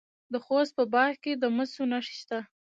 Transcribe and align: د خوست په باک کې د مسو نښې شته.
د 0.31 0.33
خوست 0.45 0.73
په 0.77 0.83
باک 0.93 1.13
کې 1.23 1.33
د 1.37 1.43
مسو 1.55 1.83
نښې 1.91 2.13
شته. 2.19 2.39